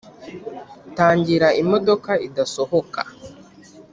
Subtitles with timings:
[0.95, 3.01] tangira imodoka idasohoka